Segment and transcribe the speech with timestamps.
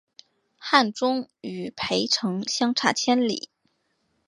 [0.57, 3.51] 汉中与涪城相差千里。